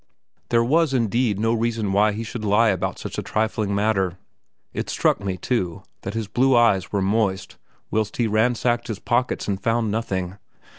[0.49, 4.17] There was, indeed, no reason why he should lie about such a trifling matter.
[4.73, 7.57] It struck me, too, that his blue eyes were moist
[7.91, 10.39] whilst he ransacked his pockets and found nothing.